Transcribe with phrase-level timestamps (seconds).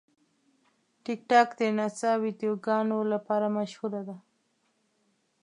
[1.03, 4.17] ټیکټاک د نڅا ویډیوګانو لپاره مشهوره ده.